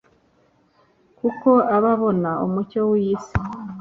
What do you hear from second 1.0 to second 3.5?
kuko aba abona umucyo w iyi si